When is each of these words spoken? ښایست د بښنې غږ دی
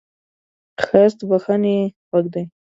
ښایست 0.83 1.17
د 1.19 1.21
بښنې 1.29 1.77
غږ 2.09 2.25
دی 2.33 2.43